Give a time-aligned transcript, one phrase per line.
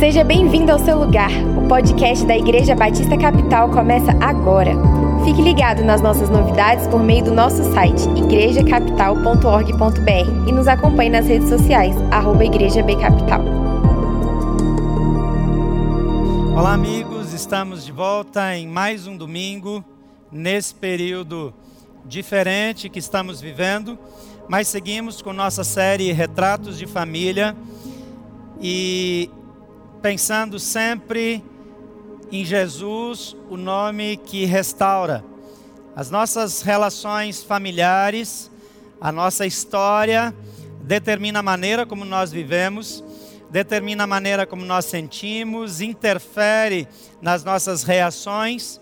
[0.00, 1.28] Seja bem-vindo ao seu lugar.
[1.62, 4.70] O podcast da Igreja Batista Capital começa agora.
[5.26, 11.26] Fique ligado nas nossas novidades por meio do nosso site igrejacapital.org.br e nos acompanhe nas
[11.26, 13.42] redes sociais arroba Igreja B Capital.
[16.56, 17.34] Olá, amigos.
[17.34, 19.84] Estamos de volta em mais um domingo
[20.32, 21.52] nesse período
[22.06, 23.98] diferente que estamos vivendo,
[24.48, 27.54] mas seguimos com nossa série Retratos de Família
[28.62, 29.28] e
[30.00, 31.44] pensando sempre
[32.32, 35.24] em Jesus, o nome que restaura.
[35.94, 38.50] As nossas relações familiares,
[39.00, 40.34] a nossa história
[40.82, 43.04] determina a maneira como nós vivemos,
[43.50, 46.88] determina a maneira como nós sentimos, interfere
[47.20, 48.80] nas nossas reações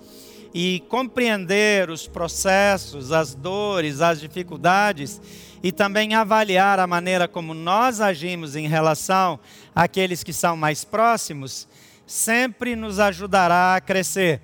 [0.55, 5.21] e compreender os processos, as dores, as dificuldades
[5.63, 9.39] e também avaliar a maneira como nós agimos em relação
[9.75, 11.69] àqueles que são mais próximos,
[12.07, 14.41] sempre nos ajudará a crescer.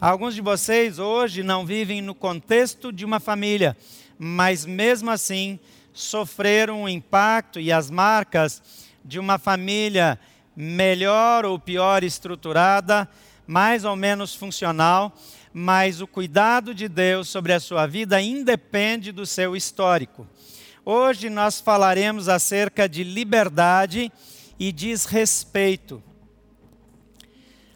[0.00, 3.76] Alguns de vocês hoje não vivem no contexto de uma família,
[4.18, 5.58] mas mesmo assim
[5.92, 8.62] sofreram o impacto e as marcas
[9.04, 10.18] de uma família
[10.56, 13.08] melhor ou pior estruturada,
[13.46, 15.16] mais ou menos funcional,
[15.52, 20.26] mas o cuidado de Deus sobre a sua vida independe do seu histórico.
[20.84, 24.10] Hoje nós falaremos acerca de liberdade
[24.58, 26.02] e desrespeito.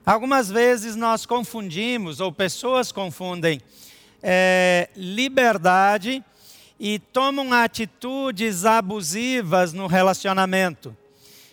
[0.05, 3.61] Algumas vezes nós confundimos, ou pessoas confundem,
[4.21, 6.25] é, liberdade
[6.81, 10.97] e tomam atitudes abusivas no relacionamento.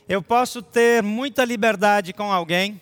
[0.09, 2.81] Eu posso ter muita liberdade com alguém,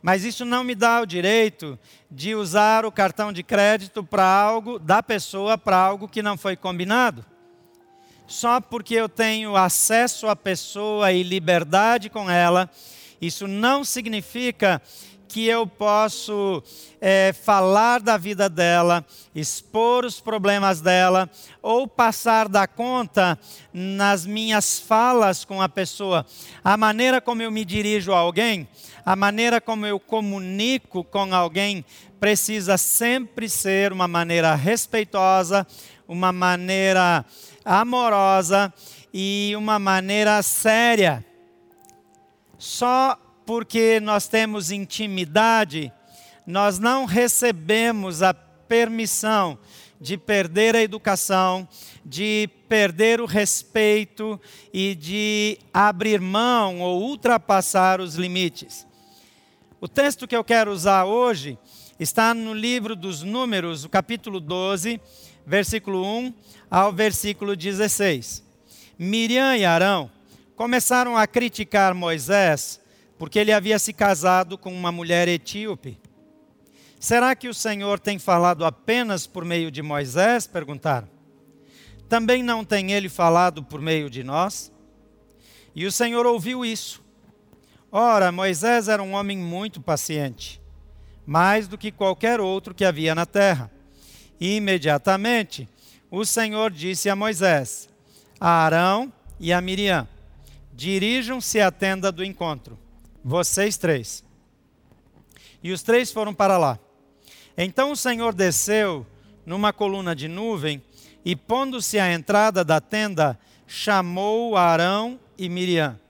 [0.00, 1.76] mas isso não me dá o direito
[2.08, 6.54] de usar o cartão de crédito para algo, da pessoa para algo que não foi
[6.54, 7.31] combinado
[8.26, 12.70] só porque eu tenho acesso à pessoa e liberdade com ela,
[13.20, 14.80] isso não significa
[15.32, 16.62] que eu posso
[17.00, 19.02] é, falar da vida dela,
[19.34, 21.30] expor os problemas dela,
[21.62, 23.38] ou passar da conta
[23.72, 26.26] nas minhas falas com a pessoa.
[26.62, 28.68] A maneira como eu me dirijo a alguém,
[29.06, 31.82] a maneira como eu comunico com alguém,
[32.20, 35.66] precisa sempre ser uma maneira respeitosa,
[36.06, 37.24] uma maneira
[37.64, 38.72] amorosa
[39.12, 41.24] e uma maneira séria.
[42.58, 45.92] Só porque nós temos intimidade,
[46.46, 49.58] nós não recebemos a permissão
[50.00, 51.68] de perder a educação,
[52.04, 54.40] de perder o respeito
[54.72, 58.86] e de abrir mão ou ultrapassar os limites.
[59.80, 61.58] O texto que eu quero usar hoje
[62.00, 65.00] está no livro dos Números, o capítulo 12,
[65.46, 66.34] versículo 1
[66.70, 68.42] ao versículo 16.
[68.98, 70.10] Miriam e Arão
[70.54, 72.80] começaram a criticar Moisés
[73.18, 75.98] porque ele havia se casado com uma mulher etíope.
[77.00, 80.46] Será que o Senhor tem falado apenas por meio de Moisés?
[80.46, 81.08] perguntaram.
[82.08, 84.70] Também não tem ele falado por meio de nós?
[85.74, 87.02] E o Senhor ouviu isso.
[87.90, 90.60] Ora, Moisés era um homem muito paciente,
[91.26, 93.70] mais do que qualquer outro que havia na terra.
[94.42, 95.68] E imediatamente
[96.10, 97.88] o Senhor disse a Moisés,
[98.40, 100.08] a Arão e a Miriam:
[100.74, 102.76] Dirijam-se à tenda do encontro,
[103.24, 104.24] vocês três.
[105.62, 106.76] E os três foram para lá.
[107.56, 109.06] Então o Senhor desceu
[109.46, 110.82] numa coluna de nuvem
[111.24, 116.00] e, pondo-se à entrada da tenda, chamou Arão e Miriam.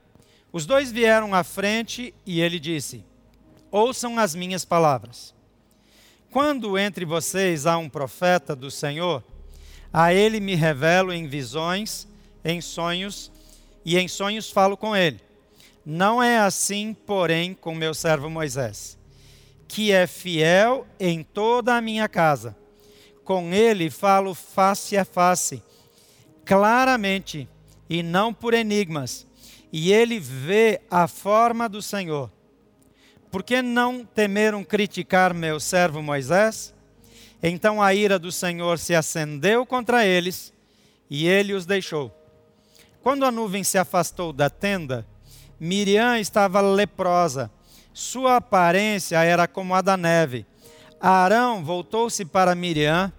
[0.51, 3.05] Os dois vieram à frente e ele disse:
[3.69, 5.35] Ouçam as minhas palavras.
[6.33, 9.23] Quando entre vocês há um profeta do Senhor,
[9.93, 12.07] a ele me revelo em visões,
[12.43, 13.31] em sonhos,
[13.85, 15.21] e em sonhos falo com ele.
[15.85, 18.97] Não é assim, porém, com meu servo Moisés,
[19.67, 22.57] que é fiel em toda a minha casa.
[23.23, 25.61] Com ele falo face a face,
[26.43, 27.47] claramente,
[27.87, 29.27] e não por enigmas,
[29.71, 32.31] e ele vê a forma do Senhor.
[33.33, 36.71] Por que não temeram criticar meu servo Moisés?
[37.41, 40.53] Então a ira do Senhor se acendeu contra eles
[41.09, 42.15] e ele os deixou.
[43.01, 45.03] Quando a nuvem se afastou da tenda,
[45.59, 47.49] Miriam estava leprosa.
[47.91, 50.45] Sua aparência era como a da neve.
[51.01, 53.11] Arão voltou-se para Miriam,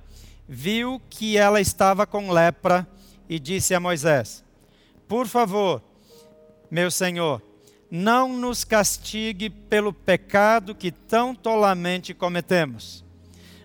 [0.49, 2.87] viu que ela estava com lepra
[3.29, 4.45] e disse a Moisés:
[5.09, 5.83] Por favor,
[6.71, 7.43] meu senhor,
[7.97, 13.05] não nos castigue pelo pecado que tão tolamente cometemos.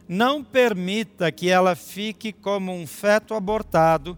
[0.07, 4.15] Não permita que ela fique como um feto abortado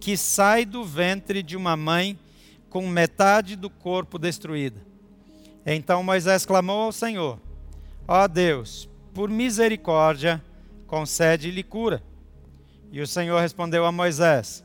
[0.00, 2.18] que sai do ventre de uma mãe
[2.68, 4.84] com metade do corpo destruída.
[5.64, 7.38] Então Moisés clamou ao Senhor:
[8.08, 10.42] Ó Deus, por misericórdia,
[10.88, 12.02] concede-lhe cura.
[12.90, 14.64] E o Senhor respondeu a Moisés: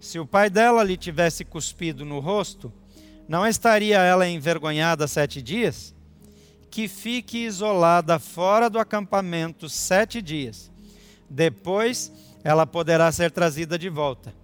[0.00, 2.72] Se o pai dela lhe tivesse cuspido no rosto,
[3.28, 5.94] não estaria ela envergonhada sete dias?
[6.70, 10.70] Que fique isolada fora do acampamento sete dias.
[11.28, 12.12] Depois
[12.42, 14.34] ela poderá ser trazida de volta.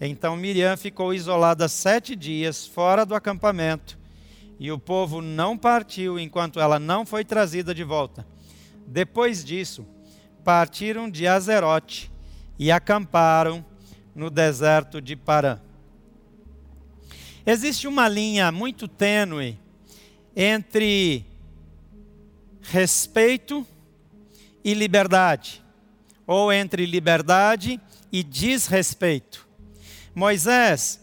[0.00, 3.98] Então Miriam ficou isolada sete dias fora do acampamento,
[4.58, 8.26] e o povo não partiu enquanto ela não foi trazida de volta.
[8.86, 9.86] Depois disso,
[10.44, 12.10] partiram de Azerote
[12.58, 13.64] e acamparam
[14.14, 15.58] no deserto de Parã.
[17.46, 19.58] Existe uma linha muito tênue
[20.36, 21.24] entre
[22.60, 23.66] respeito
[24.62, 25.62] e liberdade,
[26.26, 27.80] ou entre liberdade
[28.12, 29.48] e desrespeito.
[30.14, 31.00] Moisés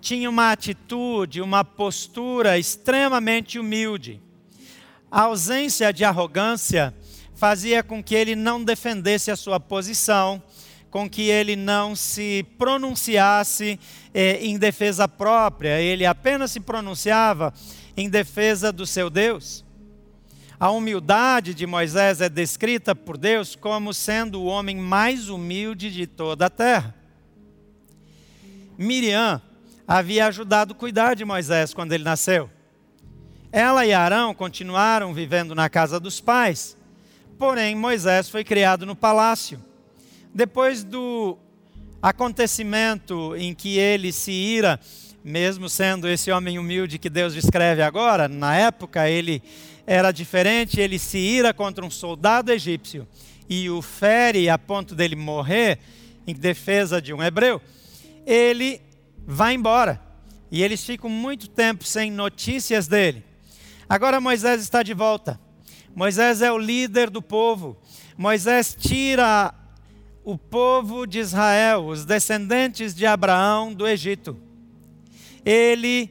[0.00, 4.22] tinha uma atitude, uma postura extremamente humilde.
[5.10, 6.94] A ausência de arrogância
[7.34, 10.42] fazia com que ele não defendesse a sua posição,
[10.90, 13.78] com que ele não se pronunciasse
[14.12, 17.54] eh, em defesa própria, ele apenas se pronunciava
[17.96, 19.64] em defesa do seu Deus.
[20.58, 26.06] A humildade de Moisés é descrita por Deus como sendo o homem mais humilde de
[26.06, 26.94] toda a terra.
[28.76, 29.40] Miriam
[29.86, 32.50] havia ajudado a cuidar de Moisés quando ele nasceu.
[33.52, 36.76] Ela e Arão continuaram vivendo na casa dos pais,
[37.38, 39.69] porém Moisés foi criado no palácio.
[40.34, 41.36] Depois do
[42.00, 44.78] acontecimento em que ele se ira,
[45.24, 49.42] mesmo sendo esse homem humilde que Deus descreve agora, na época ele
[49.86, 53.06] era diferente, ele se ira contra um soldado egípcio
[53.48, 55.78] e o fere a ponto dele morrer
[56.26, 57.60] em defesa de um hebreu.
[58.24, 58.80] Ele
[59.26, 60.00] vai embora
[60.50, 63.24] e eles ficam muito tempo sem notícias dele.
[63.88, 65.40] Agora Moisés está de volta.
[65.94, 67.76] Moisés é o líder do povo.
[68.16, 69.52] Moisés tira
[70.24, 74.36] o povo de Israel, os descendentes de Abraão do Egito.
[75.44, 76.10] Ele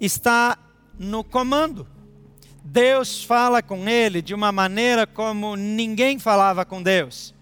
[0.00, 0.58] está
[0.98, 1.86] no comando.
[2.62, 7.34] Deus fala com ele de uma maneira como ninguém falava com Deus.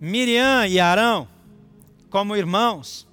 [0.00, 1.28] Miriam e Arão,
[2.10, 3.06] como irmãos,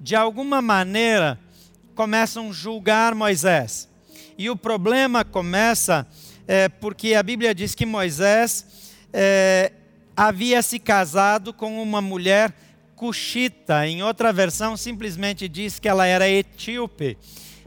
[0.00, 1.38] de alguma maneira
[1.94, 3.88] começam a julgar Moisés.
[4.36, 6.06] E o problema começa
[6.46, 8.66] é, porque a Bíblia diz que Moisés
[9.12, 9.72] é,
[10.16, 12.54] havia se casado com uma mulher
[12.94, 13.86] cuxita.
[13.86, 17.18] Em outra versão, simplesmente diz que ela era etíope.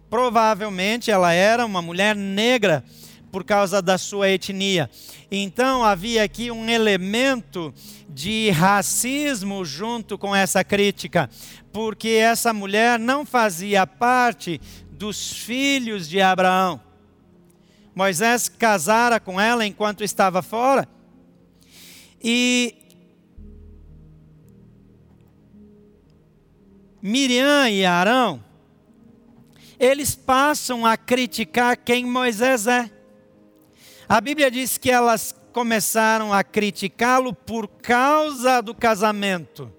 [0.09, 2.83] Provavelmente ela era uma mulher negra
[3.31, 4.89] por causa da sua etnia.
[5.29, 7.73] Então havia aqui um elemento
[8.07, 11.29] de racismo junto com essa crítica,
[11.73, 16.79] porque essa mulher não fazia parte dos filhos de Abraão.
[17.93, 20.87] Moisés casara com ela enquanto estava fora.
[22.27, 22.73] E
[26.99, 28.43] Miriam e Arão,
[29.79, 32.89] eles passam a criticar quem Moisés é.
[34.09, 39.71] A Bíblia diz que elas começaram a criticá-lo por causa do casamento,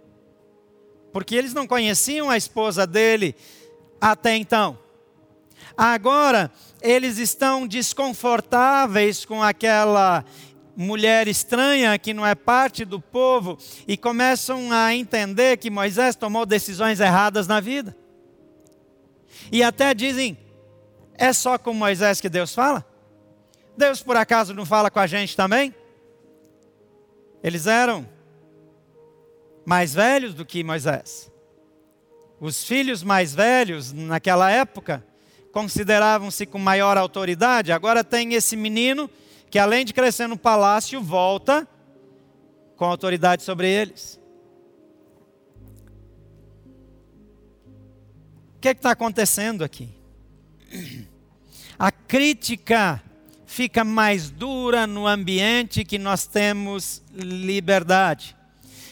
[1.12, 3.34] porque eles não conheciam a esposa dele
[4.00, 4.78] até então.
[5.76, 10.24] Agora, eles estão desconfortáveis com aquela
[10.76, 16.44] mulher estranha que não é parte do povo e começam a entender que Moisés tomou
[16.44, 17.96] decisões erradas na vida.
[19.50, 20.36] E até dizem:
[21.14, 22.84] é só com Moisés que Deus fala?
[23.76, 25.74] Deus por acaso não fala com a gente também?
[27.42, 28.06] Eles eram
[29.64, 31.30] mais velhos do que Moisés.
[32.38, 35.04] Os filhos mais velhos naquela época
[35.52, 37.72] consideravam-se com maior autoridade.
[37.72, 39.08] Agora tem esse menino
[39.50, 41.66] que além de crescer no palácio, volta
[42.76, 44.20] com autoridade sobre eles.
[48.56, 49.88] O que é está acontecendo aqui?
[51.78, 53.02] A crítica
[53.46, 58.36] fica mais dura no ambiente que nós temos liberdade.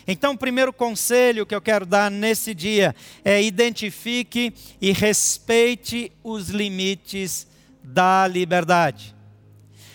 [0.06, 2.94] Então, o primeiro conselho que eu quero dar nesse dia
[3.25, 7.46] é identifique e respeite os limites
[7.82, 9.13] da liberdade.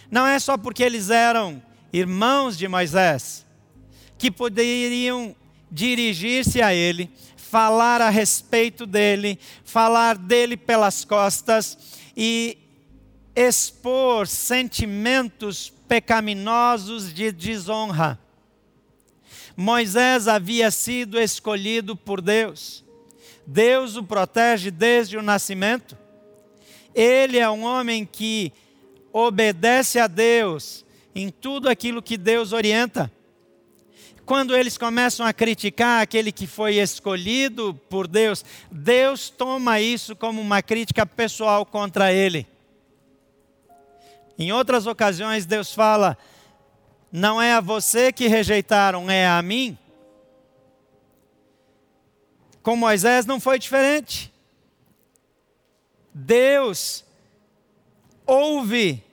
[0.09, 1.61] Não é só porque eles eram
[1.93, 3.45] irmãos de Moisés
[4.17, 5.35] que poderiam
[5.71, 11.77] dirigir-se a ele, falar a respeito dele, falar dele pelas costas
[12.17, 12.57] e
[13.35, 18.19] expor sentimentos pecaminosos de desonra.
[19.55, 22.83] Moisés havia sido escolhido por Deus.
[23.45, 25.97] Deus o protege desde o nascimento
[26.93, 28.53] Ele é um homem que
[29.11, 30.85] obedece a Deus
[31.15, 33.11] em tudo aquilo que Deus orienta.
[34.25, 40.39] Quando eles começam a criticar aquele que foi escolhido por Deus, Deus toma isso como
[40.39, 42.47] uma crítica pessoal contra ele.
[44.37, 46.15] Em outras ocasiões, Deus fala:
[47.11, 49.75] Não é a você que rejeitaram, é a mim.
[52.61, 54.31] Com Moisés não foi diferente.
[56.13, 57.03] Deus
[58.29, 59.03] ouve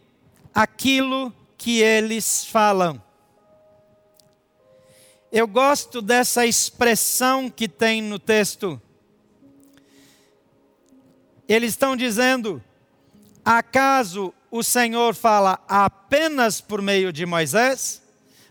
[0.55, 3.03] aquilo que eles falam.
[5.33, 8.81] Eu gosto dessa expressão que tem no texto.
[11.49, 12.63] Eles estão dizendo:
[13.45, 18.03] acaso o Senhor fala apenas por meio de Moisés?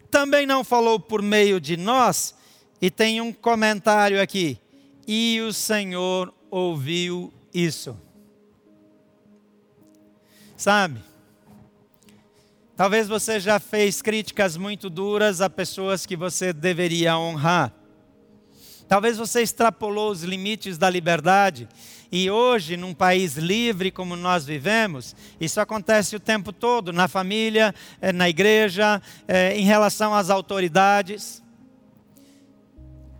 [0.09, 2.33] Também não falou por meio de nós?
[2.81, 4.59] E tem um comentário aqui.
[5.07, 7.97] E o Senhor ouviu isso.
[10.57, 11.01] Sabe?
[12.75, 17.73] Talvez você já fez críticas muito duras a pessoas que você deveria honrar.
[18.87, 21.67] Talvez você extrapolou os limites da liberdade
[22.11, 27.73] e hoje, num país livre como nós vivemos, isso acontece o tempo todo, na família,
[27.99, 31.43] eh, na igreja, eh, em relação às autoridades.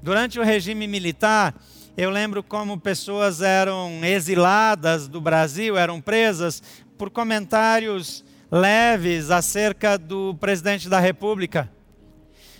[0.01, 1.55] Durante o regime militar,
[1.97, 6.61] eu lembro como pessoas eram exiladas do Brasil, eram presas
[6.97, 11.69] por comentários leves acerca do presidente da República.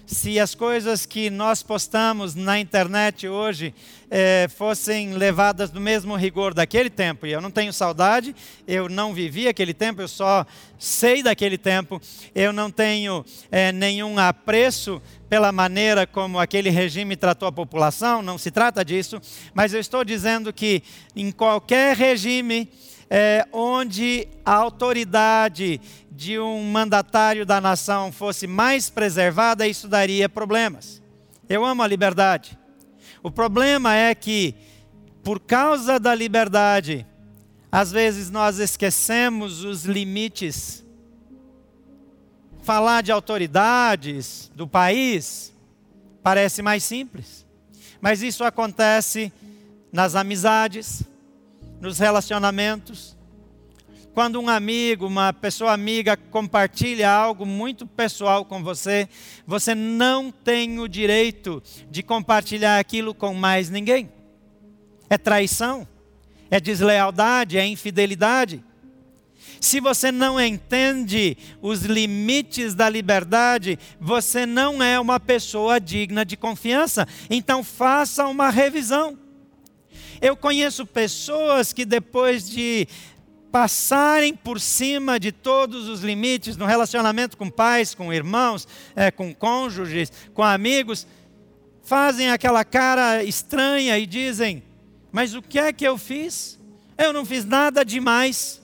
[0.06, 3.74] Se as coisas que nós postamos na internet hoje
[4.12, 8.36] eh, fossem levadas no mesmo rigor daquele tempo, e eu não tenho saudade,
[8.68, 10.46] eu não vivi aquele tempo, eu só
[10.78, 12.00] sei daquele tempo,
[12.36, 18.38] eu não tenho eh, nenhum apreço pela maneira como aquele regime tratou a população, não
[18.38, 19.20] se trata disso,
[19.56, 20.84] mas eu estou dizendo que
[21.16, 22.70] em qualquer regime
[23.10, 25.80] é, onde a autoridade
[26.12, 31.02] de um mandatário da nação fosse mais preservada, isso daria problemas.
[31.48, 32.58] Eu amo a liberdade.
[33.22, 34.56] O problema é que,
[35.24, 37.06] por causa da liberdade,
[37.72, 40.86] às vezes nós esquecemos os limites.
[42.64, 45.54] Falar de autoridades do país
[46.24, 47.46] parece mais simples,
[48.02, 49.32] mas isso acontece
[49.92, 51.04] nas amizades,
[51.80, 53.16] nos relacionamentos.
[54.14, 59.10] Quando um amigo, uma pessoa amiga compartilha algo muito pessoal com você,
[59.46, 64.10] você não tem o direito de compartilhar aquilo com mais ninguém.
[65.10, 65.86] É traição,
[66.50, 68.64] é deslealdade, é infidelidade.
[69.60, 76.38] Se você não entende os limites da liberdade, você não é uma pessoa digna de
[76.38, 77.08] confiança.
[77.30, 79.25] Então faça uma revisão.
[80.26, 82.88] Eu conheço pessoas que depois de
[83.52, 89.32] passarem por cima de todos os limites no relacionamento com pais, com irmãos, é, com
[89.36, 91.06] cônjuges, com amigos,
[91.84, 94.64] fazem aquela cara estranha e dizem:
[95.12, 96.58] Mas o que é que eu fiz?
[96.98, 98.60] Eu não fiz nada demais.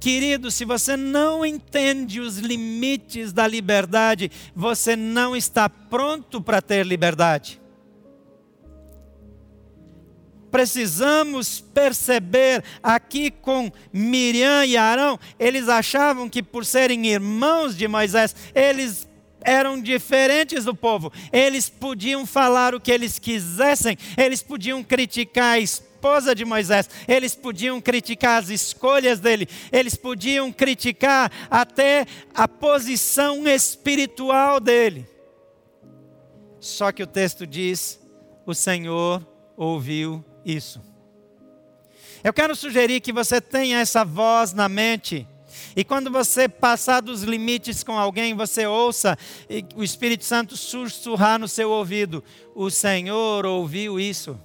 [0.00, 6.84] Querido, se você não entende os limites da liberdade, você não está pronto para ter
[6.84, 7.60] liberdade
[10.50, 18.34] precisamos perceber aqui com Miriam e Arão, eles achavam que por serem irmãos de Moisés,
[18.54, 19.06] eles
[19.46, 21.12] eram diferentes do povo.
[21.32, 27.34] Eles podiam falar o que eles quisessem, eles podiam criticar a esposa de Moisés, eles
[27.34, 35.06] podiam criticar as escolhas dele, eles podiam criticar até a posição espiritual dele.
[36.58, 38.00] Só que o texto diz:
[38.44, 39.24] o Senhor
[39.56, 40.80] ouviu isso.
[42.22, 45.26] Eu quero sugerir que você tenha essa voz na mente.
[45.74, 49.18] E quando você passar dos limites com alguém, você ouça
[49.74, 52.22] o Espírito Santo sussurrar no seu ouvido:
[52.54, 54.40] O Senhor ouviu isso.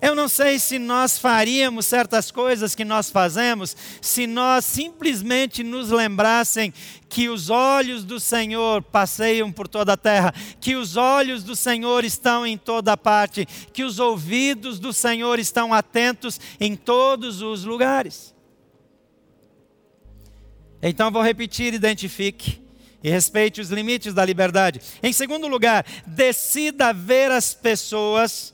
[0.00, 5.90] Eu não sei se nós faríamos certas coisas que nós fazemos se nós simplesmente nos
[5.90, 6.72] lembrassem
[7.08, 12.04] que os olhos do Senhor passeiam por toda a terra, que os olhos do Senhor
[12.04, 18.34] estão em toda parte, que os ouvidos do Senhor estão atentos em todos os lugares.
[20.82, 22.62] Então vou repetir, identifique
[23.02, 24.80] e respeite os limites da liberdade.
[25.02, 28.53] Em segundo lugar, decida ver as pessoas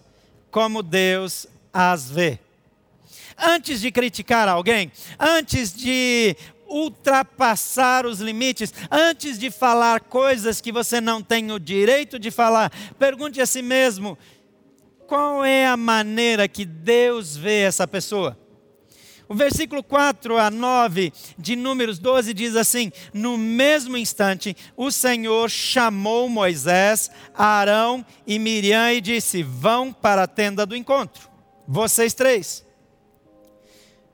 [0.51, 2.39] como Deus as vê.
[3.37, 6.37] Antes de criticar alguém, antes de
[6.69, 12.71] ultrapassar os limites, antes de falar coisas que você não tem o direito de falar,
[12.99, 14.17] pergunte a si mesmo:
[15.07, 18.39] qual é a maneira que Deus vê essa pessoa?
[19.31, 25.49] O versículo 4 a 9 de Números 12 diz assim: No mesmo instante, o Senhor
[25.49, 31.31] chamou Moisés, Arão e Miriam e disse: Vão para a tenda do encontro,
[31.65, 32.67] vocês três.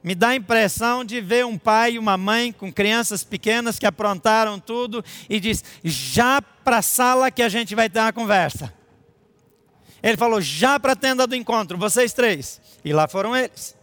[0.04, 3.86] Me dá a impressão de ver um pai e uma mãe com crianças pequenas que
[3.86, 8.70] aprontaram tudo e diz: Já para a sala que a gente vai ter uma conversa.
[10.02, 12.60] Ele falou: Já para a tenda do encontro, vocês três.
[12.84, 13.74] E lá foram eles.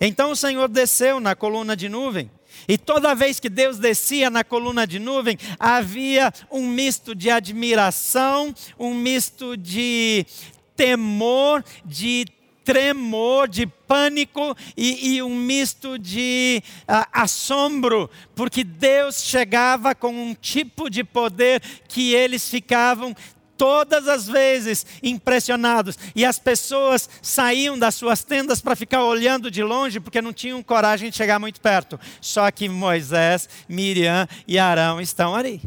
[0.00, 2.30] Então o Senhor desceu na coluna de nuvem.
[2.66, 8.54] E toda vez que Deus descia na coluna de nuvem, havia um misto de admiração,
[8.78, 10.26] um misto de
[10.74, 12.26] temor, de
[12.64, 20.34] tremor, de pânico e, e um misto de uh, assombro, porque Deus chegava com um
[20.34, 23.14] tipo de poder que eles ficavam
[23.60, 25.98] todas as vezes impressionados.
[26.16, 30.62] E as pessoas saíam das suas tendas para ficar olhando de longe, porque não tinham
[30.62, 32.00] coragem de chegar muito perto.
[32.22, 35.60] Só que Moisés, Miriam e Arão estão ali.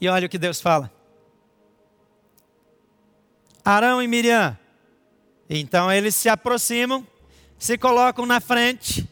[0.00, 0.88] E olha o que Deus fala.
[3.64, 4.56] Arão e Miriam.
[5.48, 7.04] Então eles se aproximam,
[7.58, 9.08] se colocam na frente,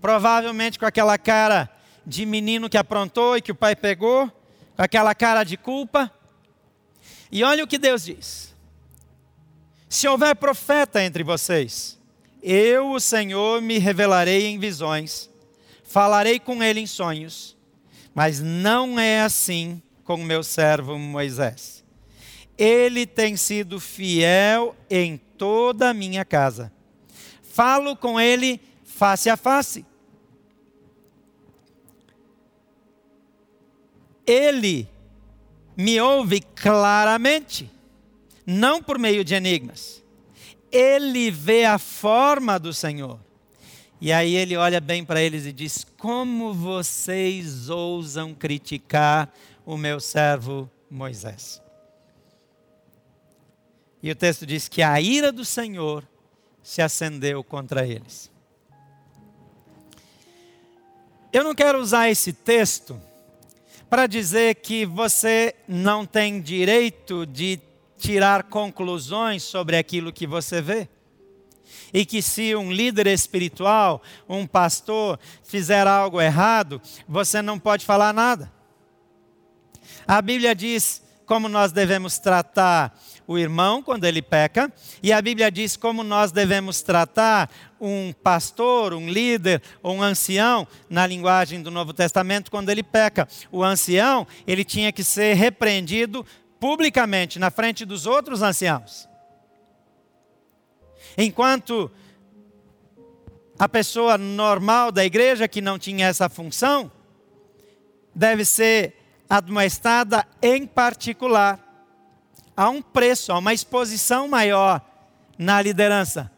[0.00, 1.70] provavelmente com aquela cara
[2.04, 4.32] de menino que aprontou e que o pai pegou,
[4.78, 6.10] aquela cara de culpa.
[7.30, 8.54] E olha o que Deus diz:
[9.88, 11.98] Se houver profeta entre vocês,
[12.42, 15.28] eu, o Senhor, me revelarei em visões,
[15.84, 17.56] falarei com ele em sonhos,
[18.14, 21.78] mas não é assim com meu servo Moisés
[22.58, 26.72] ele tem sido fiel em toda a minha casa.
[27.40, 29.86] Falo com ele face a face.
[34.28, 34.86] Ele
[35.74, 37.70] me ouve claramente,
[38.44, 40.02] não por meio de enigmas.
[40.70, 43.18] Ele vê a forma do Senhor.
[43.98, 49.32] E aí ele olha bem para eles e diz: Como vocês ousam criticar
[49.64, 51.62] o meu servo Moisés?
[54.02, 56.06] E o texto diz que a ira do Senhor
[56.62, 58.30] se acendeu contra eles.
[61.32, 63.07] Eu não quero usar esse texto
[63.88, 67.58] para dizer que você não tem direito de
[67.96, 70.88] tirar conclusões sobre aquilo que você vê.
[71.92, 78.12] E que se um líder espiritual, um pastor, fizer algo errado, você não pode falar
[78.12, 78.52] nada.
[80.06, 82.98] A Bíblia diz como nós devemos tratar
[83.28, 88.94] o irmão quando ele peca, e a Bíblia diz como nós devemos tratar um pastor,
[88.94, 93.28] um líder ou um ancião, na linguagem do Novo Testamento, quando ele peca.
[93.52, 96.24] O ancião, ele tinha que ser repreendido
[96.58, 99.06] publicamente, na frente dos outros anciãos.
[101.16, 101.90] Enquanto
[103.58, 106.90] a pessoa normal da igreja, que não tinha essa função,
[108.14, 108.94] deve ser
[109.28, 111.67] admoestada em particular
[112.58, 114.84] há um preço, há uma exposição maior
[115.38, 116.28] na liderança.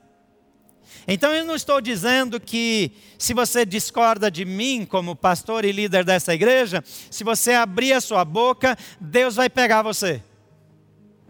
[1.09, 6.05] Então eu não estou dizendo que se você discorda de mim como pastor e líder
[6.05, 10.23] dessa igreja, se você abrir a sua boca, Deus vai pegar você.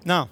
[0.05, 0.29] Não.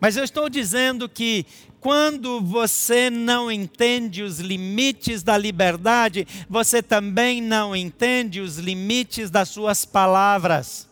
[0.00, 1.44] Mas eu estou dizendo que
[1.78, 9.50] quando você não entende os limites da liberdade, você também não entende os limites das
[9.50, 10.88] suas palavras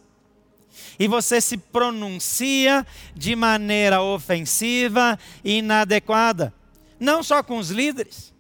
[0.99, 6.55] e você se pronuncia de maneira ofensiva e inadequada.
[6.99, 8.33] Não só com os líderes,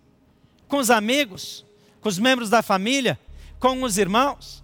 [0.68, 1.64] com os amigos,
[2.00, 3.18] com os membros da família,
[3.58, 4.62] com os irmãos.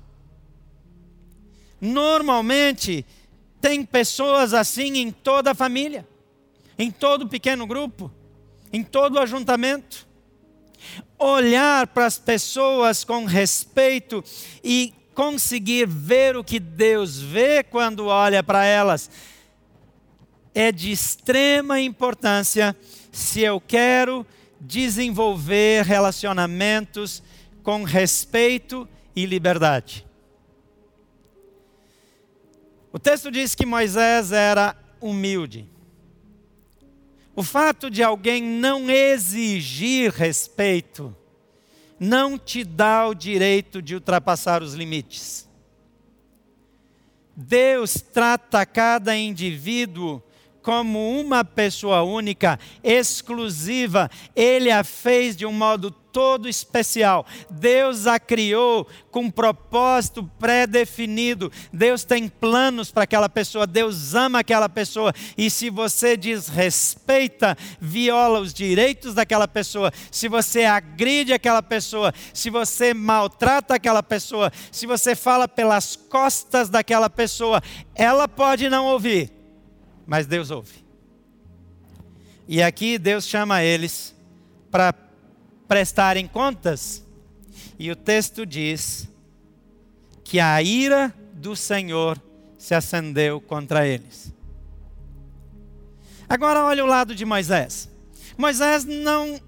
[1.80, 3.04] Normalmente,
[3.60, 6.06] tem pessoas assim em toda a família,
[6.78, 8.10] em todo pequeno grupo,
[8.72, 10.08] em todo ajuntamento.
[11.18, 14.24] Olhar para as pessoas com respeito
[14.64, 19.10] e conseguir ver o que Deus vê quando olha para elas
[20.54, 22.76] é de extrema importância
[23.12, 24.26] se eu quero
[24.60, 27.22] desenvolver relacionamentos
[27.62, 30.06] com respeito e liberdade.
[32.92, 35.68] O texto diz que Moisés era humilde.
[37.34, 41.16] O fato de alguém não exigir respeito
[42.00, 45.46] não te dá o direito de ultrapassar os limites.
[47.36, 50.22] Deus trata cada indivíduo
[50.62, 54.10] como uma pessoa única, exclusiva.
[54.34, 57.26] Ele a fez de um modo todo especial.
[57.50, 61.50] Deus a criou com um propósito pré-definido.
[61.72, 65.12] Deus tem planos para aquela pessoa, Deus ama aquela pessoa.
[65.36, 72.50] E se você desrespeita, viola os direitos daquela pessoa, se você agride aquela pessoa, se
[72.50, 77.62] você maltrata aquela pessoa, se você fala pelas costas daquela pessoa,
[77.94, 79.30] ela pode não ouvir,
[80.06, 80.84] mas Deus ouve.
[82.52, 84.12] E aqui Deus chama eles
[84.72, 84.92] para
[85.70, 87.06] prestarem contas.
[87.78, 89.08] E o texto diz
[90.24, 92.20] que a ira do Senhor
[92.58, 94.34] se acendeu contra eles.
[96.28, 97.88] Agora olha o lado de Moisés.
[98.36, 99.40] Moisés não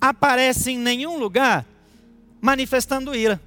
[0.00, 1.64] aparece em nenhum lugar
[2.40, 3.40] manifestando ira.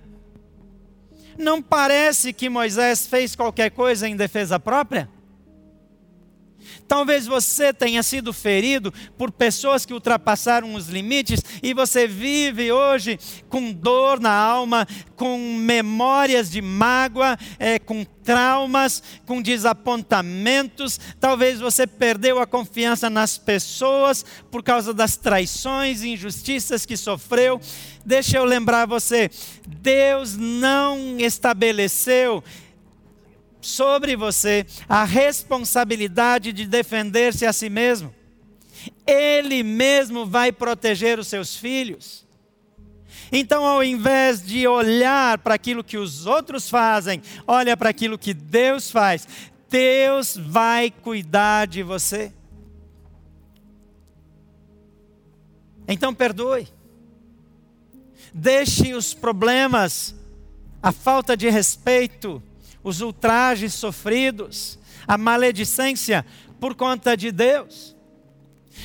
[1.37, 5.09] Não parece que Moisés fez qualquer coisa em defesa própria?
[6.87, 13.19] Talvez você tenha sido ferido por pessoas que ultrapassaram os limites e você vive hoje
[13.47, 20.99] com dor na alma, com memórias de mágoa, é, com traumas, com desapontamentos.
[21.19, 27.59] Talvez você perdeu a confiança nas pessoas por causa das traições e injustiças que sofreu.
[28.05, 29.29] Deixa eu lembrar você:
[29.67, 32.43] Deus não estabeleceu
[33.61, 38.13] sobre você a responsabilidade de defender-se a si mesmo.
[39.05, 42.25] Ele mesmo vai proteger os seus filhos.
[43.31, 48.33] Então, ao invés de olhar para aquilo que os outros fazem, olha para aquilo que
[48.33, 49.27] Deus faz.
[49.69, 52.33] Deus vai cuidar de você.
[55.87, 56.67] Então, perdoe.
[58.33, 60.15] Deixe os problemas,
[60.81, 62.41] a falta de respeito,
[62.89, 66.25] os ultrajes sofridos, a maledicência
[66.59, 67.95] por conta de Deus.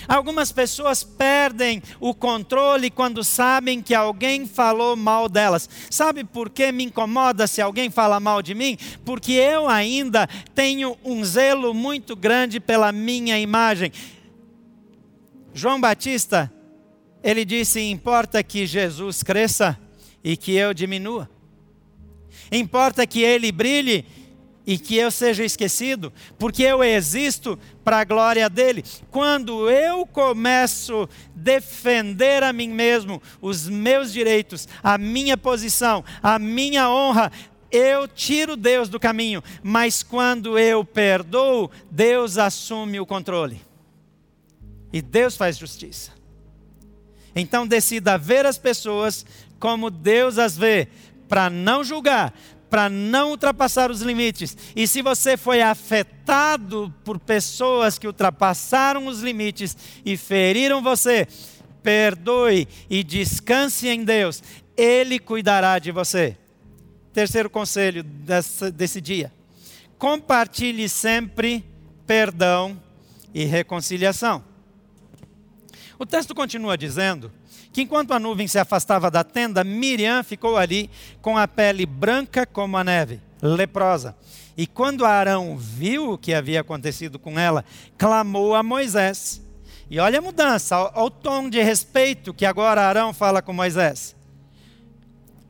[0.09, 5.69] Algumas pessoas perdem o controle quando sabem que alguém falou mal delas.
[5.91, 8.77] Sabe por que me incomoda se alguém fala mal de mim?
[9.05, 13.93] Porque eu ainda tenho um zelo muito grande pela minha imagem.
[15.55, 16.53] João Batista,
[17.23, 19.79] ele disse: importa que Jesus cresça
[20.23, 21.34] e que eu diminua.
[22.51, 24.05] Importa que ele brilhe
[24.67, 28.83] e que eu seja esquecido, porque eu existo para a glória dele.
[29.11, 36.39] Quando eu começo a defender a mim mesmo, os meus direitos, a minha posição, a
[36.39, 37.31] minha honra,
[37.71, 43.61] eu tiro Deus do caminho, mas quando eu perdoo, Deus assume o controle.
[44.93, 46.13] E Deus faz justiça.
[47.35, 49.27] Então decida ver as pessoas
[49.59, 50.89] como Deus as vê,
[51.29, 52.33] para não julgar,
[52.71, 54.57] para não ultrapassar os limites.
[54.75, 61.29] E se você foi afetado por pessoas que ultrapassaram os limites e feriram você,
[61.83, 64.43] perdoe e descanse em Deus.
[64.77, 66.37] Ele cuidará de você.
[67.13, 69.33] Terceiro conselho desse, desse dia:
[69.99, 71.65] compartilhe sempre
[72.07, 72.81] perdão
[73.33, 74.54] e reconciliação.
[75.99, 77.31] O texto continua dizendo
[77.73, 80.91] que enquanto a nuvem se afastava da tenda, Miriam ficou ali
[81.23, 84.17] com a pele branca como a neve, leprosa.
[84.57, 87.65] E quando Arão viu o que havia acontecido com ela,
[87.99, 89.41] clamou a Moisés.
[89.91, 94.17] E olha a mudança, olha o tom de respeito que agora Arão fala com Moisés.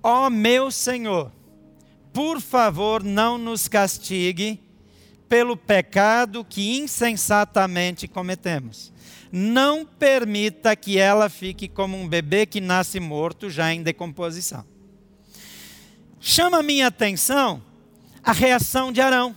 [0.03, 1.33] Ó oh, meu Senhor,
[2.13, 4.61] por favor, não nos castigue
[5.29, 8.94] pelo pecado que insensatamente cometemos
[9.37, 14.65] não permita que ela fique como um bebê que nasce morto, já em decomposição.
[16.21, 17.61] Chama minha atenção
[18.23, 19.35] a reação de Arão.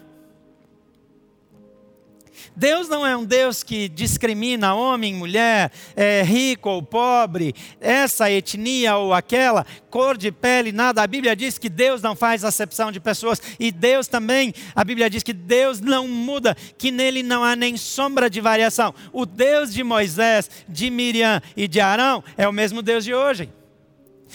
[2.58, 8.98] Deus não é um Deus que discrimina homem, mulher, é, rico ou pobre, essa etnia
[8.98, 11.04] ou aquela, cor de pele, nada.
[11.04, 13.40] A Bíblia diz que Deus não faz acepção de pessoas.
[13.60, 17.78] E Deus também, a Bíblia diz que Deus não muda, que nele não há nem
[17.78, 18.92] sombra de variação.
[19.14, 23.52] O Deus de Moisés, de Miriam e de Arão é o mesmo Deus de hoje.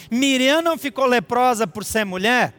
[0.09, 2.55] Miriam não ficou leprosa por ser mulher.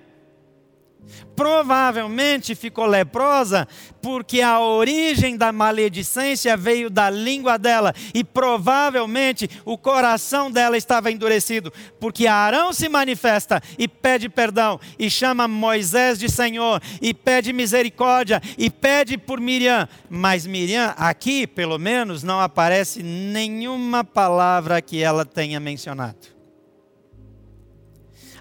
[1.35, 3.67] Provavelmente ficou leprosa
[4.01, 11.11] porque a origem da maledicência veio da língua dela e provavelmente o coração dela estava
[11.11, 17.51] endurecido, porque Arão se manifesta e pede perdão e chama Moisés de Senhor e pede
[17.51, 25.01] misericórdia e pede por Miriam, mas Miriam aqui, pelo menos, não aparece nenhuma palavra que
[25.01, 26.33] ela tenha mencionado.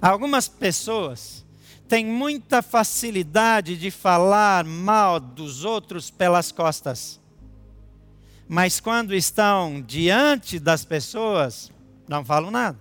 [0.00, 1.41] Algumas pessoas
[1.92, 7.20] tem muita facilidade de falar mal dos outros pelas costas.
[8.48, 11.70] Mas quando estão diante das pessoas,
[12.08, 12.78] Não falo nada.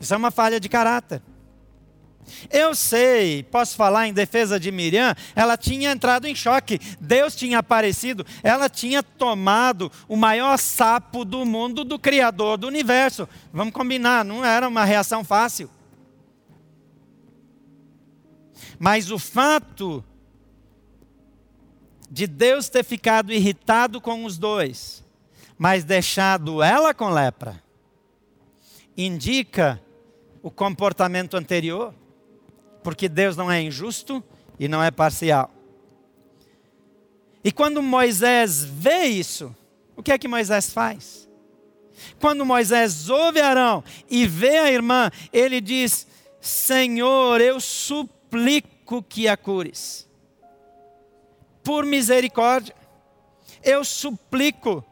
[0.00, 1.20] Isso é uma falha de caráter.
[2.48, 6.78] Eu sei, posso falar em defesa de Miriam, ela tinha entrado em choque.
[7.00, 13.28] Deus tinha aparecido, ela tinha tomado o maior sapo do mundo do Criador do universo.
[13.52, 15.68] Vamos combinar, não era uma reação fácil.
[18.78, 20.04] Mas o fato
[22.10, 25.02] de Deus ter ficado irritado com os dois,
[25.56, 27.62] mas deixado ela com lepra,
[28.96, 29.82] indica
[30.42, 31.94] o comportamento anterior
[32.82, 34.22] porque Deus não é injusto
[34.58, 35.50] e não é parcial.
[37.44, 39.54] E quando Moisés vê isso,
[39.96, 41.28] o que é que Moisés faz?
[42.20, 46.06] Quando Moisés ouve Arão e vê a irmã, ele diz:
[46.40, 48.21] Senhor, eu suplico
[49.08, 50.08] que a cures.
[51.62, 52.74] Por misericórdia,
[53.62, 54.84] eu suplico.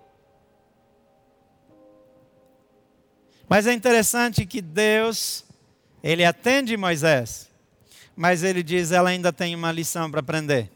[3.48, 5.44] Mas é interessante que Deus,
[6.02, 7.50] ele atende Moisés
[8.20, 10.70] mas ele diz: ela ainda tem uma lição para aprender.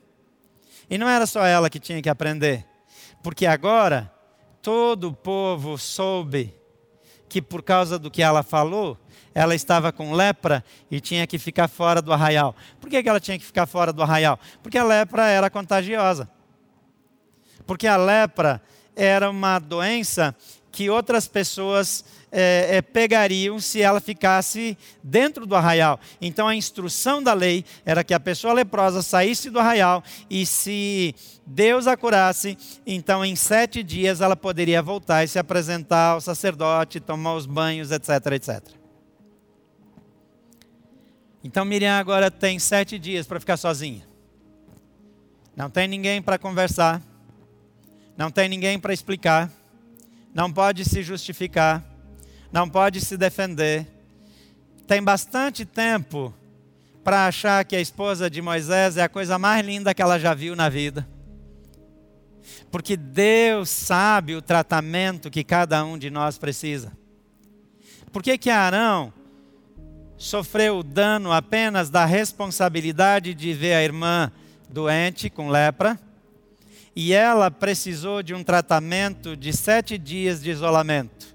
[0.89, 2.65] E não era só ela que tinha que aprender,
[3.23, 4.11] porque agora
[4.63, 6.55] todo o povo soube
[7.29, 8.99] que por causa do que ela falou,
[9.35, 12.55] ela estava com lepra e tinha que ficar fora do arraial.
[12.81, 14.39] Por que, ela tinha que ficar fora do arraial?
[14.63, 16.31] Porque a lepra era contagiosa.
[17.67, 18.63] Porque a lepra
[18.95, 20.35] era uma doença
[20.71, 26.01] que outras pessoas é, é, pegariam se ela ficasse dentro do arraial.
[26.21, 31.15] Então a instrução da lei era que a pessoa leprosa saísse do arraial e se
[31.47, 36.99] Deus a curasse, então em sete dias ela poderia voltar e se apresentar ao sacerdote,
[36.99, 38.84] tomar os banhos, etc, etc.
[41.45, 44.05] Então Miriam agora tem sete dias para ficar sozinha.
[45.55, 47.01] Não tem ninguém para conversar.
[48.17, 49.49] Não tem ninguém para explicar.
[50.35, 51.95] Não pode se justificar
[52.55, 53.85] não pode se defender.
[54.87, 56.33] Tem bastante tempo
[57.03, 60.35] para achar que a esposa de Moisés é a coisa mais linda que ela já
[60.35, 61.05] viu na vida.
[62.71, 66.93] Porque Deus sabe o tratamento que cada um de nós precisa.
[68.13, 69.13] Por que que Arão
[70.17, 74.31] sofreu o dano apenas da responsabilidade de ver a irmã
[74.69, 75.99] doente com lepra?
[76.97, 81.35] E ela precisou de um tratamento de sete dias de isolamento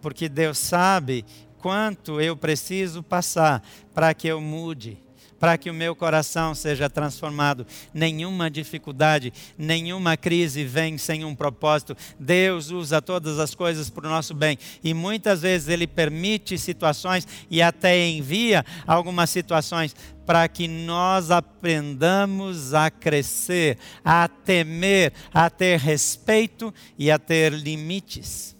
[0.00, 1.24] porque Deus sabe
[1.58, 3.62] quanto eu preciso passar
[3.94, 4.98] para que eu mude,
[5.40, 7.66] para que o meu coração seja transformado.
[7.92, 11.96] Nenhuma dificuldade, nenhuma crise vem sem um propósito.
[12.18, 17.26] Deus usa todas as coisas para o nosso bem e muitas vezes Ele permite situações
[17.50, 25.78] e até envia algumas situações para que nós aprendamos a crescer, a temer, a ter
[25.78, 28.54] respeito e a ter limites.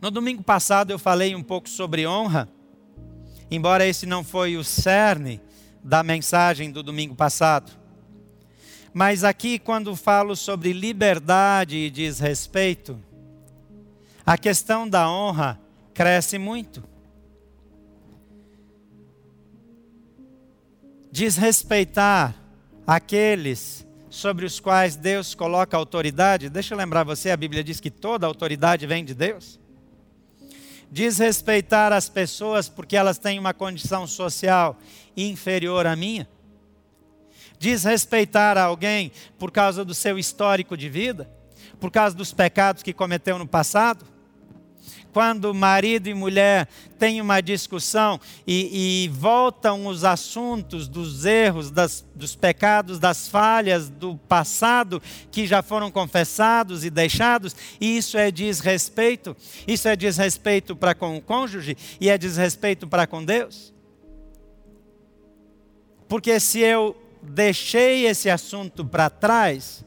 [0.00, 2.48] No domingo passado eu falei um pouco sobre honra,
[3.50, 5.40] embora esse não foi o cerne
[5.82, 7.72] da mensagem do domingo passado.
[8.92, 12.98] Mas aqui, quando falo sobre liberdade e desrespeito,
[14.26, 15.60] a questão da honra
[15.94, 16.82] cresce muito.
[21.10, 22.34] Desrespeitar
[22.86, 27.90] aqueles sobre os quais Deus coloca autoridade, deixa eu lembrar você, a Bíblia diz que
[27.90, 29.60] toda autoridade vem de Deus
[30.90, 34.78] desrespeitar as pessoas porque elas têm uma condição social
[35.16, 36.28] inferior à minha?
[37.58, 41.30] Desrespeitar alguém por causa do seu histórico de vida?
[41.78, 44.09] Por causa dos pecados que cometeu no passado?
[45.12, 52.04] Quando marido e mulher têm uma discussão e, e voltam os assuntos dos erros, das,
[52.14, 58.30] dos pecados, das falhas do passado que já foram confessados e deixados, e isso é
[58.30, 59.36] desrespeito.
[59.66, 63.72] Isso é desrespeito para com o cônjuge e é desrespeito para com Deus.
[66.08, 69.84] Porque se eu deixei esse assunto para trás,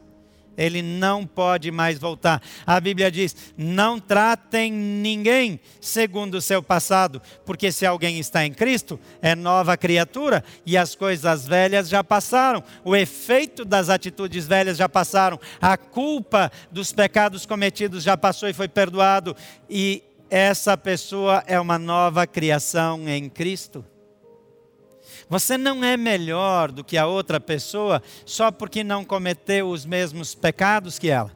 [0.57, 2.41] ele não pode mais voltar.
[2.65, 8.53] A Bíblia diz: não tratem ninguém segundo o seu passado, porque se alguém está em
[8.53, 14.77] Cristo, é nova criatura e as coisas velhas já passaram, o efeito das atitudes velhas
[14.77, 19.35] já passaram, a culpa dos pecados cometidos já passou e foi perdoado,
[19.69, 23.85] e essa pessoa é uma nova criação em Cristo.
[25.33, 30.35] Você não é melhor do que a outra pessoa só porque não cometeu os mesmos
[30.35, 31.31] pecados que ela.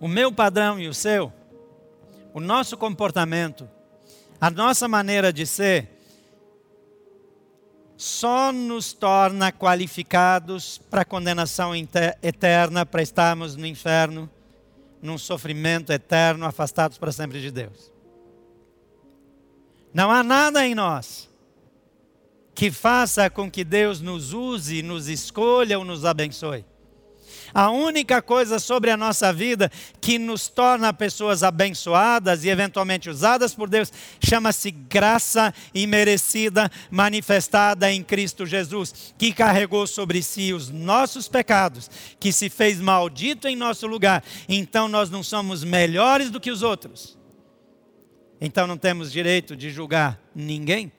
[0.00, 1.32] O meu padrão e o seu,
[2.32, 3.68] o nosso comportamento,
[4.40, 5.98] a nossa maneira de ser,
[7.96, 14.30] só nos torna qualificados para condenação eterna, para estarmos no inferno,
[15.02, 17.95] num sofrimento eterno, afastados para sempre de Deus.
[19.96, 21.26] Não há nada em nós
[22.54, 26.66] que faça com que Deus nos use, nos escolha ou nos abençoe.
[27.54, 33.54] A única coisa sobre a nossa vida que nos torna pessoas abençoadas e eventualmente usadas
[33.54, 41.26] por Deus chama-se graça imerecida manifestada em Cristo Jesus, que carregou sobre si os nossos
[41.26, 44.22] pecados, que se fez maldito em nosso lugar.
[44.46, 47.16] Então nós não somos melhores do que os outros.
[48.40, 50.92] Então não temos direito de julgar ninguém,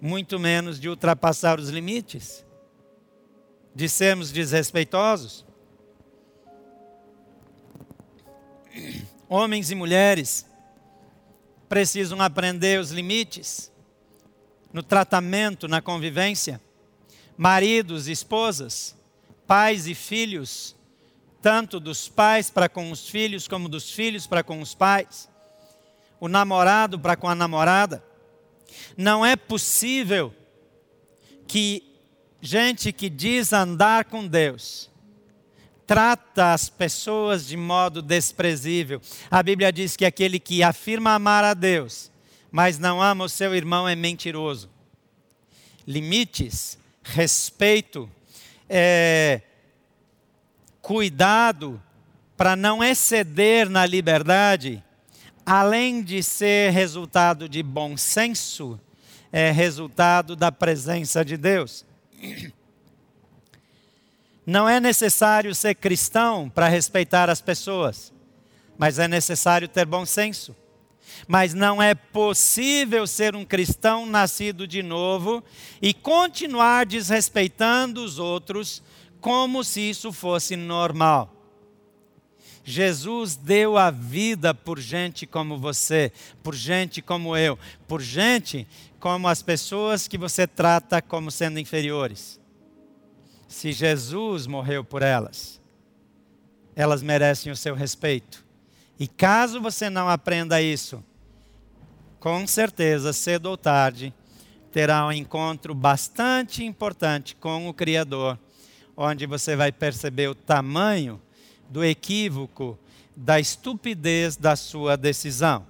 [0.00, 2.44] muito menos de ultrapassar os limites,
[3.74, 5.44] de sermos desrespeitosos.
[9.28, 10.46] Homens e mulheres
[11.68, 13.70] precisam aprender os limites
[14.72, 16.60] no tratamento, na convivência.
[17.36, 18.96] Maridos e esposas,
[19.46, 20.76] pais e filhos,
[21.42, 25.28] tanto dos pais para com os filhos, como dos filhos para com os pais.
[26.20, 28.02] O namorado para com a namorada.
[28.96, 30.34] Não é possível
[31.46, 31.82] que
[32.40, 34.90] gente que diz andar com Deus
[35.88, 39.00] trata as pessoas de modo desprezível.
[39.30, 42.10] A Bíblia diz que aquele que afirma amar a Deus,
[42.50, 44.68] mas não ama o seu irmão é mentiroso.
[45.86, 48.08] Limites, respeito,
[48.68, 49.40] é,
[50.82, 51.82] cuidado
[52.36, 54.84] para não exceder na liberdade,
[55.50, 58.78] além de ser resultado de bom senso,
[59.32, 61.86] é resultado da presença de Deus.
[64.44, 68.12] Não é necessário ser cristão para respeitar as pessoas,
[68.76, 70.54] mas é necessário ter bom senso.
[71.26, 75.42] Mas não é possível ser um cristão nascido de novo
[75.80, 78.82] e continuar desrespeitando os outros
[79.18, 81.37] como se isso fosse normal.
[82.68, 88.66] Jesus deu a vida por gente como você, por gente como eu, por gente
[89.00, 92.38] como as pessoas que você trata como sendo inferiores
[93.48, 95.58] se Jesus morreu por elas,
[96.76, 98.44] elas merecem o seu respeito.
[99.00, 101.02] E caso você não aprenda isso,
[102.20, 104.12] com certeza, cedo ou tarde,
[104.70, 108.38] terá um encontro bastante importante com o Criador,
[108.94, 111.20] onde você vai perceber o tamanho
[111.68, 112.78] do equívoco,
[113.16, 115.66] da estupidez da sua decisão.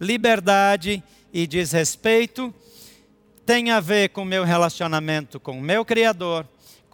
[0.00, 2.54] Liberdade e desrespeito
[3.44, 6.46] tem a ver com o meu relacionamento com o meu Criador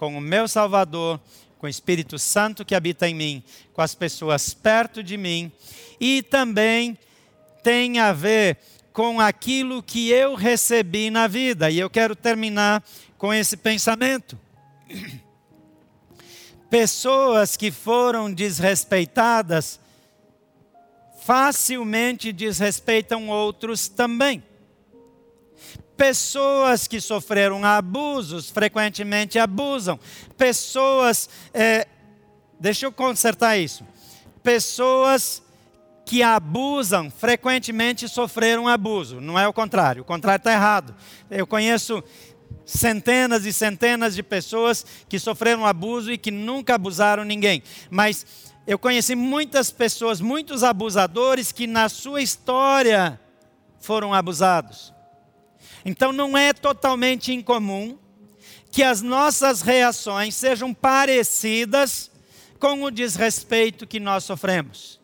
[0.02, 1.20] com o meu Salvador,
[1.60, 3.40] com o Espírito Santo que habita em mim,
[3.72, 5.52] com as pessoas perto de mim,
[6.00, 6.98] e também
[7.62, 8.58] tem a ver
[8.92, 11.70] com aquilo que eu recebi na vida.
[11.70, 12.82] E eu quero terminar
[13.16, 14.36] com esse pensamento.
[16.72, 19.78] Pessoas que foram desrespeitadas
[21.20, 24.42] facilmente desrespeitam outros também.
[25.98, 30.00] Pessoas que sofreram abusos frequentemente abusam.
[30.38, 31.28] Pessoas.
[31.52, 31.86] É,
[32.58, 33.86] deixa eu consertar isso.
[34.42, 35.42] Pessoas
[36.06, 39.20] que abusam frequentemente sofreram abuso.
[39.20, 40.00] Não é o contrário.
[40.00, 40.94] O contrário está errado.
[41.30, 42.02] Eu conheço
[42.64, 47.62] centenas e centenas de pessoas que sofreram abuso e que nunca abusaram ninguém.
[47.90, 48.24] Mas
[48.66, 53.20] eu conheci muitas pessoas, muitos abusadores que na sua história
[53.80, 54.94] foram abusados.
[55.84, 57.98] Então não é totalmente incomum
[58.70, 62.10] que as nossas reações sejam parecidas
[62.58, 65.01] com o desrespeito que nós sofremos.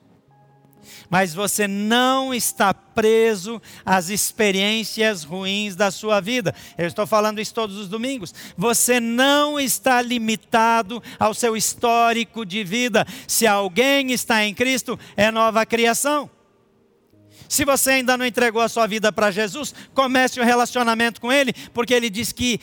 [1.11, 6.55] Mas você não está preso às experiências ruins da sua vida.
[6.77, 8.35] Eu estou falando isso todos os domingos.
[8.57, 13.07] Você não está limitado ao seu histórico de vida.
[13.27, 16.31] Se alguém está em Cristo, é nova criação.
[17.49, 21.55] Se você ainda não entregou a sua vida para Jesus, comece um relacionamento com Ele,
[21.73, 22.61] porque Ele diz que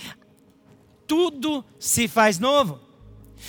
[1.07, 2.84] tudo se faz novo.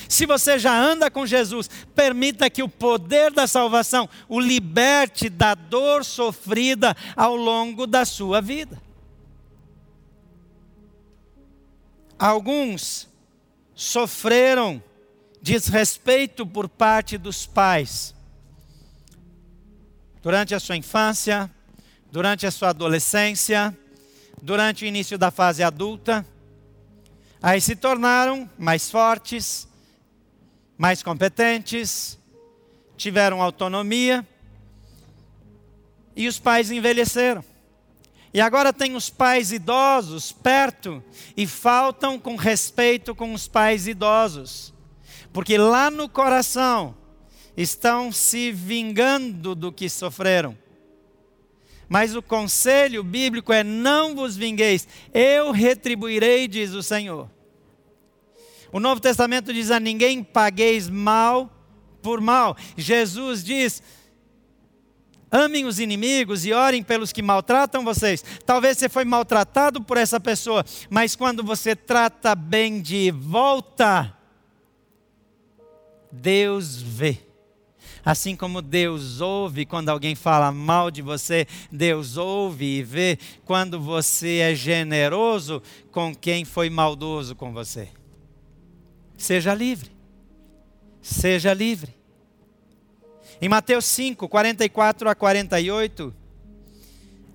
[0.08, 5.54] Se você já anda com Jesus, permita que o poder da salvação o liberte da
[5.54, 8.80] dor sofrida ao longo da sua vida.
[12.18, 13.08] Alguns
[13.74, 14.82] sofreram
[15.42, 18.14] desrespeito por parte dos pais
[20.22, 21.48] durante a sua infância,
[22.10, 23.76] durante a sua adolescência,
[24.42, 26.26] durante o início da fase adulta.
[27.40, 29.68] Aí se tornaram mais fortes,
[30.76, 32.18] mais competentes,
[32.96, 34.26] tiveram autonomia
[36.14, 37.44] e os pais envelheceram.
[38.32, 41.02] E agora tem os pais idosos perto
[41.36, 44.74] e faltam com respeito com os pais idosos.
[45.32, 46.94] Porque lá no coração
[47.56, 50.56] estão se vingando do que sofreram.
[51.88, 57.30] Mas o conselho bíblico é: não vos vingueis, eu retribuirei, diz o Senhor.
[58.76, 61.50] O Novo Testamento diz a ninguém pagueis mal
[62.02, 62.54] por mal.
[62.76, 63.82] Jesus diz:
[65.30, 68.22] amem os inimigos e orem pelos que maltratam vocês.
[68.44, 74.14] Talvez você foi maltratado por essa pessoa, mas quando você trata bem de volta,
[76.12, 77.16] Deus vê.
[78.04, 83.80] Assim como Deus ouve quando alguém fala mal de você, Deus ouve e vê quando
[83.80, 87.88] você é generoso com quem foi maldoso com você.
[89.16, 89.90] Seja livre.
[91.00, 91.94] Seja livre.
[93.40, 96.14] Em Mateus 5, 44 a 48,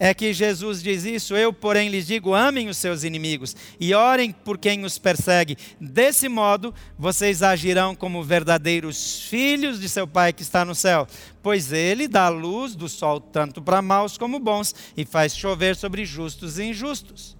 [0.03, 1.35] é que Jesus diz isso.
[1.35, 5.55] Eu, porém, lhes digo: amem os seus inimigos e orem por quem os persegue.
[5.79, 11.07] Desse modo, vocês agirão como verdadeiros filhos de seu Pai que está no céu,
[11.43, 16.03] pois ele dá luz do sol tanto para maus como bons e faz chover sobre
[16.03, 17.37] justos e injustos.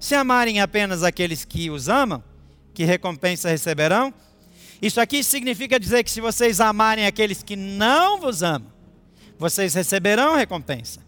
[0.00, 2.20] Se amarem apenas aqueles que os amam,
[2.74, 4.12] que recompensa receberão?
[4.80, 8.72] Isso aqui significa dizer que se vocês amarem aqueles que não vos amam,
[9.38, 11.00] vocês receberão recompensa.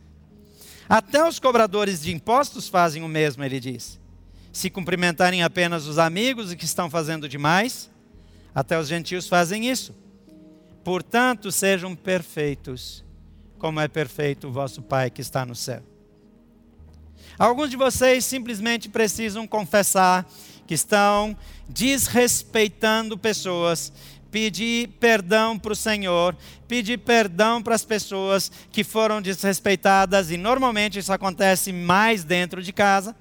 [0.88, 3.98] Até os cobradores de impostos fazem o mesmo, ele diz.
[4.52, 7.90] Se cumprimentarem apenas os amigos e que estão fazendo demais,
[8.54, 9.94] até os gentios fazem isso.
[10.84, 13.02] Portanto, sejam perfeitos,
[13.58, 15.82] como é perfeito o vosso Pai que está no céu.
[17.38, 20.26] Alguns de vocês simplesmente precisam confessar
[20.66, 21.36] que estão
[21.68, 23.92] desrespeitando pessoas
[24.34, 26.36] pedir perdão para o Senhor,
[26.66, 32.72] pedir perdão para as pessoas que foram desrespeitadas, e normalmente isso acontece mais dentro de
[32.72, 33.14] casa,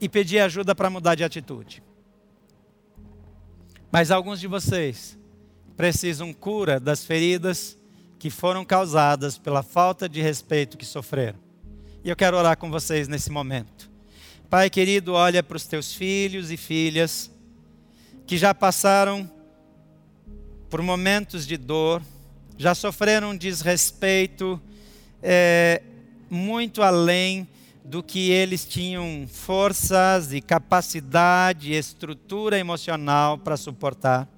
[0.00, 1.84] e pedir ajuda para mudar de atitude.
[3.92, 5.16] Mas alguns de vocês
[5.76, 7.78] precisam cura das feridas
[8.18, 11.38] que foram causadas pela falta de respeito que sofreram.
[12.04, 13.90] E eu quero orar com vocês nesse momento.
[14.50, 17.30] Pai querido, olha para os teus filhos e filhas
[18.26, 19.30] que já passaram
[20.68, 22.02] por momentos de dor,
[22.56, 24.60] já sofreram desrespeito
[25.22, 25.82] é,
[26.28, 27.48] muito além
[27.84, 34.28] do que eles tinham forças e capacidade, estrutura emocional para suportar.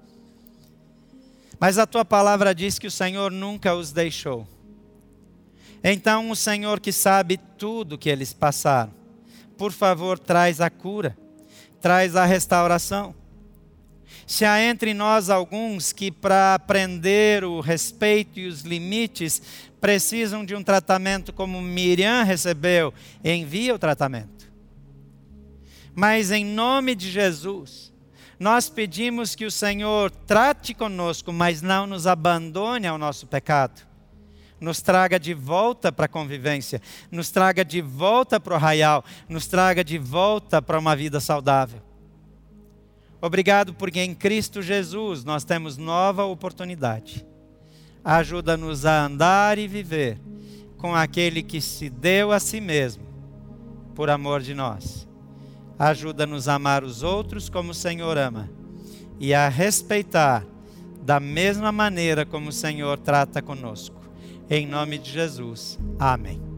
[1.61, 4.47] Mas a tua palavra diz que o Senhor nunca os deixou.
[5.83, 8.91] Então, o Senhor que sabe tudo que eles passaram,
[9.59, 11.15] por favor, traz a cura,
[11.79, 13.13] traz a restauração.
[14.25, 19.39] Se há entre nós alguns que, para aprender o respeito e os limites,
[19.79, 22.91] precisam de um tratamento como Miriam recebeu,
[23.23, 24.51] envia o tratamento.
[25.93, 27.90] Mas em nome de Jesus,
[28.41, 33.85] nós pedimos que o Senhor trate conosco, mas não nos abandone ao nosso pecado.
[34.59, 36.81] Nos traga de volta para a convivência,
[37.11, 41.83] nos traga de volta para o arraial, nos traga de volta para uma vida saudável.
[43.21, 47.23] Obrigado porque em Cristo Jesus nós temos nova oportunidade.
[48.03, 50.19] Ajuda-nos a andar e viver
[50.79, 53.03] com aquele que se deu a si mesmo
[53.93, 55.10] por amor de nós.
[55.81, 58.47] Ajuda-nos a amar os outros como o Senhor ama
[59.19, 60.45] e a respeitar
[61.01, 63.99] da mesma maneira como o Senhor trata conosco.
[64.47, 65.79] Em nome de Jesus.
[65.97, 66.50] Amém.